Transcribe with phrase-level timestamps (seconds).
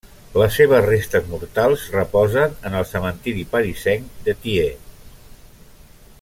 [0.41, 4.97] Les seves restes mortals reposen en el cementiri parisenc de Thiais.